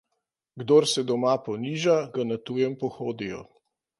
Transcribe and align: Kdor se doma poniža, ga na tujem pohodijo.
Kdor 0.61 0.87
se 0.93 1.03
doma 1.09 1.33
poniža, 1.49 1.99
ga 2.17 2.27
na 2.31 2.39
tujem 2.51 2.75
pohodijo. 2.85 3.45